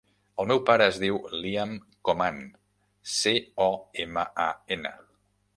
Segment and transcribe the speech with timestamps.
[0.43, 1.75] El meu pare es diu Liam
[2.09, 2.41] Coman:
[3.19, 3.71] ce, o,
[4.07, 4.97] ema, a, ena.